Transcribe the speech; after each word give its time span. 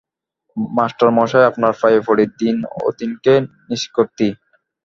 মাস্টারমশায়, 0.77 1.49
আপনার 1.51 1.73
পায়ে 1.81 1.99
পড়ি, 2.07 2.25
দিন 2.39 2.57
অতীনকে 2.87 3.33
নিষ্কৃতি। 3.69 4.27